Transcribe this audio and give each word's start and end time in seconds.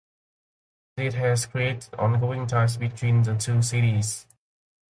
This 0.97 1.13
has 1.13 1.45
created 1.45 1.93
ongoing 1.93 2.47
ties 2.47 2.75
between 2.75 3.21
the 3.21 3.35
two 3.37 3.61
cities. 3.61 4.25